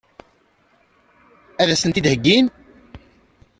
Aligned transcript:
Ad 1.61 1.69
as-ten-id-heggin? 1.69 2.47